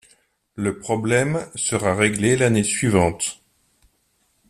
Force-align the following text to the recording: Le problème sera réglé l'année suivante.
Le 0.55 0.79
problème 0.79 1.45
sera 1.53 1.93
réglé 1.93 2.35
l'année 2.35 2.63
suivante. 2.63 3.39